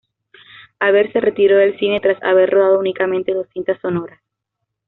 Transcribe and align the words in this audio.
Haver 0.79 1.13
se 1.13 1.19
retiró 1.21 1.57
del 1.57 1.77
cine 1.77 1.99
tras 1.99 2.17
haber 2.23 2.49
rodado 2.49 2.79
únicamente 2.79 3.35
dos 3.35 3.45
cintas 3.53 3.79
sonoras. 3.81 4.19